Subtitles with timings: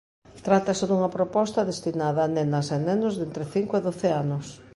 [0.45, 4.45] Trátase dunha proposta destinada a nenas e nenos de entre cinco e doce anos.